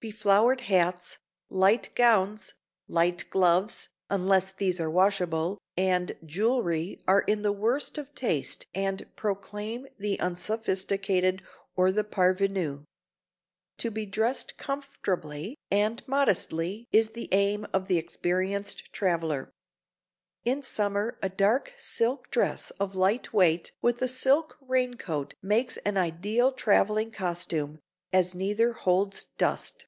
[0.00, 1.16] Beflowered hats,
[1.48, 2.52] light gowns,
[2.88, 10.20] light gloves—unless these are washable—and jewelry are in the worst of taste and proclaim the
[10.20, 11.40] unsophisticated
[11.74, 12.84] or the parvenu.
[13.78, 19.50] To be dressed comfortably and modestly is the aim of the experienced traveler.
[20.44, 25.78] In summer a dark silk dress of light weight with a silk rain coat makes
[25.78, 27.78] an ideal traveling costume,
[28.12, 29.86] as neither holds dust.